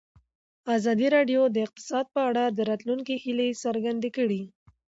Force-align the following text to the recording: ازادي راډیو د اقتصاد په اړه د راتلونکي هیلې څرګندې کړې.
ازادي 0.77 1.07
راډیو 1.15 1.41
د 1.49 1.57
اقتصاد 1.65 2.05
په 2.15 2.21
اړه 2.29 2.43
د 2.57 2.59
راتلونکي 2.69 3.15
هیلې 3.23 3.49
څرګندې 3.63 4.09
کړې. 4.17 4.41